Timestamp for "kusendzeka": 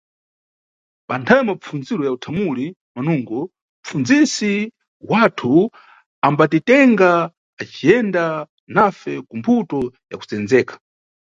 10.19-10.73